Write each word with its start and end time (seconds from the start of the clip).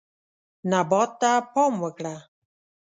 نبات 0.69 1.11
ته 1.21 1.31
پام 1.53 1.73
وکړه. 1.83 2.15